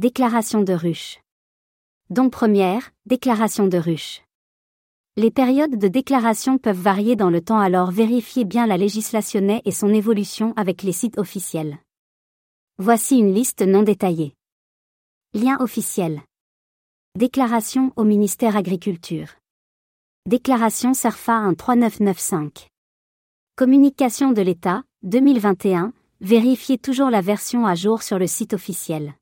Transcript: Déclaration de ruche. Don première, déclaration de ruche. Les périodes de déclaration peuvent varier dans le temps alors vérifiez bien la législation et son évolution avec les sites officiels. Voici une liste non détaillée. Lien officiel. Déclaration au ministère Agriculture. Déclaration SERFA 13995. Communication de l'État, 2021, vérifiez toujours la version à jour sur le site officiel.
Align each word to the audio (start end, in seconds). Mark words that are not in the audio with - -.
Déclaration 0.00 0.62
de 0.62 0.72
ruche. 0.72 1.20
Don 2.10 2.28
première, 2.28 2.90
déclaration 3.06 3.68
de 3.68 3.78
ruche. 3.78 4.22
Les 5.16 5.30
périodes 5.30 5.78
de 5.78 5.86
déclaration 5.86 6.58
peuvent 6.58 6.76
varier 6.76 7.14
dans 7.14 7.30
le 7.30 7.40
temps 7.40 7.60
alors 7.60 7.92
vérifiez 7.92 8.44
bien 8.44 8.66
la 8.66 8.76
législation 8.76 9.60
et 9.64 9.70
son 9.70 9.94
évolution 9.94 10.52
avec 10.56 10.82
les 10.82 10.90
sites 10.90 11.16
officiels. 11.16 11.78
Voici 12.78 13.18
une 13.18 13.32
liste 13.32 13.62
non 13.62 13.84
détaillée. 13.84 14.34
Lien 15.32 15.58
officiel. 15.60 16.22
Déclaration 17.16 17.92
au 17.94 18.02
ministère 18.02 18.56
Agriculture. 18.56 19.28
Déclaration 20.26 20.92
SERFA 20.92 21.54
13995. 21.56 22.66
Communication 23.54 24.32
de 24.32 24.42
l'État, 24.42 24.82
2021, 25.04 25.92
vérifiez 26.20 26.78
toujours 26.78 27.10
la 27.10 27.20
version 27.20 27.64
à 27.64 27.76
jour 27.76 28.02
sur 28.02 28.18
le 28.18 28.26
site 28.26 28.54
officiel. 28.54 29.14